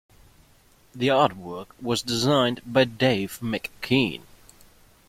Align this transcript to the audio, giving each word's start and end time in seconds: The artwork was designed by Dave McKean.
The 0.95 1.09
artwork 1.09 1.67
was 1.79 2.01
designed 2.01 2.61
by 2.65 2.85
Dave 2.85 3.37
McKean. 3.39 4.21